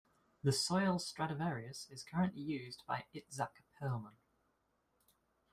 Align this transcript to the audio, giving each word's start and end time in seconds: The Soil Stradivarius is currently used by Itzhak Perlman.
The 0.41 0.51
Soil 0.51 0.97
Stradivarius 0.97 1.85
is 1.91 2.03
currently 2.03 2.41
used 2.41 2.81
by 2.87 3.05
Itzhak 3.13 3.51
Perlman. 3.79 4.15